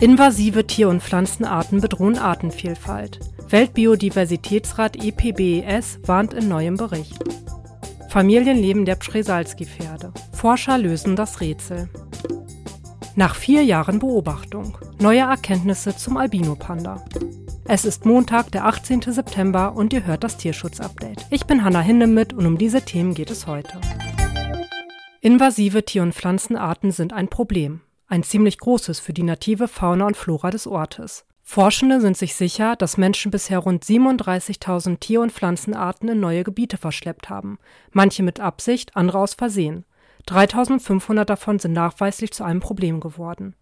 [0.00, 3.18] Invasive Tier- und Pflanzenarten bedrohen Artenvielfalt.
[3.48, 7.18] Weltbiodiversitätsrat IPBES warnt in neuem Bericht.
[8.08, 10.12] Familienleben der Pschresalski-Pferde.
[10.32, 11.88] Forscher lösen das Rätsel.
[13.16, 14.78] Nach vier Jahren Beobachtung.
[15.00, 17.04] Neue Erkenntnisse zum Albino-Panda.
[17.64, 19.02] Es ist Montag, der 18.
[19.02, 21.26] September und ihr hört das Tierschutz-Update.
[21.30, 23.80] Ich bin Hanna Hindemith und um diese Themen geht es heute.
[25.20, 30.16] Invasive Tier- und Pflanzenarten sind ein Problem ein ziemlich großes für die native Fauna und
[30.16, 31.24] Flora des Ortes.
[31.42, 36.76] Forschende sind sich sicher, dass Menschen bisher rund 37.000 Tier- und Pflanzenarten in neue Gebiete
[36.76, 37.58] verschleppt haben,
[37.92, 39.84] manche mit Absicht, andere aus Versehen.
[40.26, 43.54] 3.500 davon sind nachweislich zu einem Problem geworden.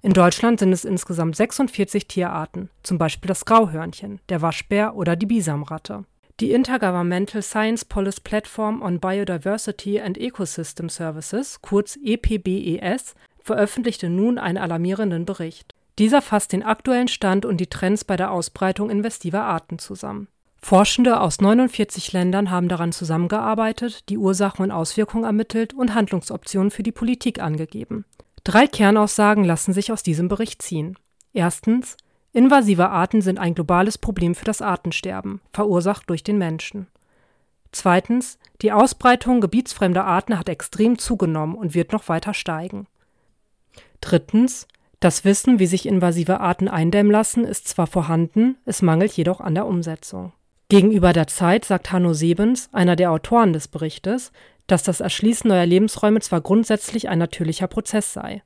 [0.00, 5.26] In Deutschland sind es insgesamt 46 Tierarten, zum Beispiel das Grauhörnchen, der Waschbär oder die
[5.26, 6.04] Bisamratte.
[6.40, 14.58] Die Intergovernmental Science Policy Platform on Biodiversity and Ecosystem Services, kurz EPBES, veröffentlichte nun einen
[14.58, 15.74] alarmierenden Bericht.
[15.98, 20.26] Dieser fasst den aktuellen Stand und die Trends bei der Ausbreitung investiver Arten zusammen.
[20.60, 26.82] Forschende aus 49 Ländern haben daran zusammengearbeitet, die Ursachen und Auswirkungen ermittelt und Handlungsoptionen für
[26.82, 28.06] die Politik angegeben.
[28.44, 30.96] Drei Kernaussagen lassen sich aus diesem Bericht ziehen.
[31.34, 31.98] Erstens,
[32.32, 36.86] invasive Arten sind ein globales Problem für das Artensterben, verursacht durch den Menschen.
[37.70, 42.86] Zweitens, die Ausbreitung gebietsfremder Arten hat extrem zugenommen und wird noch weiter steigen.
[44.04, 44.68] Drittens.
[45.00, 49.54] Das Wissen, wie sich invasive Arten eindämmen lassen, ist zwar vorhanden, es mangelt jedoch an
[49.54, 50.32] der Umsetzung.
[50.68, 54.30] Gegenüber der Zeit sagt Hanno Sebens, einer der Autoren des Berichtes,
[54.66, 58.42] dass das Erschließen neuer Lebensräume zwar grundsätzlich ein natürlicher Prozess sei.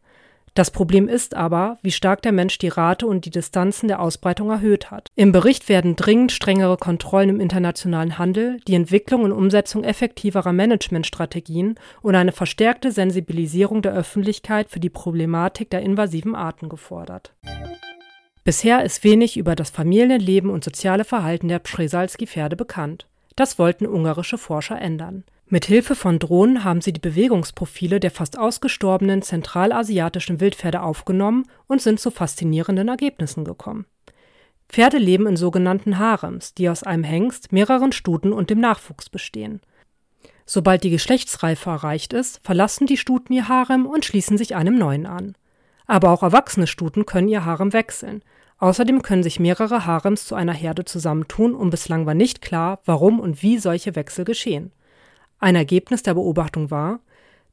[0.58, 4.50] Das Problem ist aber, wie stark der Mensch die Rate und die Distanzen der Ausbreitung
[4.50, 5.06] erhöht hat.
[5.14, 11.78] Im Bericht werden dringend strengere Kontrollen im internationalen Handel, die Entwicklung und Umsetzung effektiverer Managementstrategien
[12.02, 17.32] und eine verstärkte Sensibilisierung der Öffentlichkeit für die Problematik der invasiven Arten gefordert.
[18.42, 23.06] Bisher ist wenig über das Familienleben und soziale Verhalten der Przesalski-Pferde bekannt.
[23.36, 25.22] Das wollten ungarische Forscher ändern.
[25.50, 31.80] Mit Hilfe von Drohnen haben sie die Bewegungsprofile der fast ausgestorbenen zentralasiatischen Wildpferde aufgenommen und
[31.80, 33.86] sind zu faszinierenden Ergebnissen gekommen.
[34.68, 39.62] Pferde leben in sogenannten Harems, die aus einem Hengst, mehreren Stuten und dem Nachwuchs bestehen.
[40.44, 45.06] Sobald die Geschlechtsreife erreicht ist, verlassen die Stuten ihr Harem und schließen sich einem neuen
[45.06, 45.34] an.
[45.86, 48.22] Aber auch erwachsene Stuten können ihr Harem wechseln.
[48.58, 53.18] Außerdem können sich mehrere Harems zu einer Herde zusammentun und bislang war nicht klar, warum
[53.18, 54.72] und wie solche Wechsel geschehen.
[55.38, 57.00] Ein Ergebnis der Beobachtung war,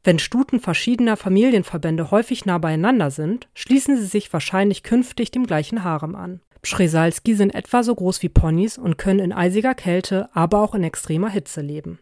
[0.03, 5.83] wenn Stuten verschiedener Familienverbände häufig nah beieinander sind, schließen sie sich wahrscheinlich künftig dem gleichen
[5.83, 6.41] Harem an.
[6.61, 10.83] Pschresalski sind etwa so groß wie Ponys und können in eisiger Kälte, aber auch in
[10.83, 11.99] extremer Hitze leben.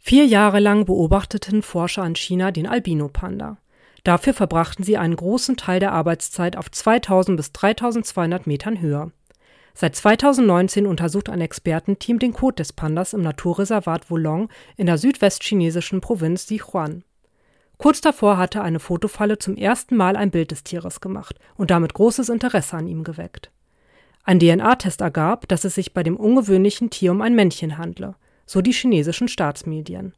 [0.00, 3.58] Vier Jahre lang beobachteten Forscher in China den Albino-Panda.
[4.04, 9.10] Dafür verbrachten sie einen großen Teil der Arbeitszeit auf 2000 bis 3200 Metern Höhe.
[9.78, 14.48] Seit 2019 untersucht ein Expertenteam den Kot des Pandas im Naturreservat Wolong
[14.78, 17.04] in der südwestchinesischen Provinz Sichuan.
[17.76, 21.92] Kurz davor hatte eine Fotofalle zum ersten Mal ein Bild des Tieres gemacht und damit
[21.92, 23.50] großes Interesse an ihm geweckt.
[24.24, 28.14] Ein DNA-Test ergab, dass es sich bei dem ungewöhnlichen Tier um ein Männchen handle,
[28.46, 30.14] so die chinesischen Staatsmedien.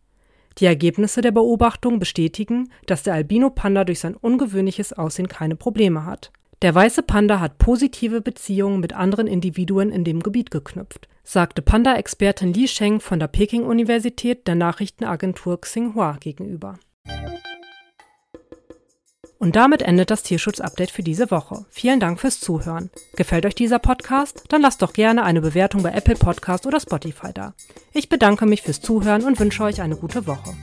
[0.59, 6.31] Die Ergebnisse der Beobachtung bestätigen, dass der Albino-Panda durch sein ungewöhnliches Aussehen keine Probleme hat.
[6.61, 12.53] Der weiße Panda hat positive Beziehungen mit anderen Individuen in dem Gebiet geknüpft, sagte Panda-Expertin
[12.53, 16.81] Li Sheng von der Peking-Universität der Nachrichtenagentur Xinhua gegenüber.
[19.39, 21.65] Und damit endet das Tierschutz-Update für diese Woche.
[21.71, 22.91] Vielen Dank fürs Zuhören.
[23.15, 24.43] Gefällt euch dieser Podcast?
[24.49, 27.55] Dann lasst doch gerne eine Bewertung bei Apple Podcast oder Spotify da.
[27.93, 30.57] Ich bedanke mich fürs Zuhören und wünsche euch eine gute Woche.